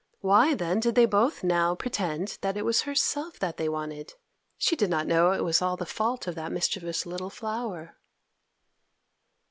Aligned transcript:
Why, 0.21 0.55
then, 0.55 0.79
did 0.79 0.95
they 0.95 1.05
both 1.05 1.43
now 1.43 1.75
pretend 1.75 2.39
that 2.41 2.57
it 2.57 2.65
was 2.65 2.81
herself 2.81 3.37
that 3.37 3.57
they 3.57 3.69
wanted? 3.69 4.15
She 4.57 4.75
did 4.75 4.89
not 4.89 5.05
know 5.05 5.31
it 5.33 5.43
was 5.43 5.61
all 5.61 5.77
the 5.77 5.85
fault 5.85 6.25
of 6.25 6.33
that 6.33 6.51
mischievous 6.51 7.05
little 7.05 7.29
flower. 7.29 7.97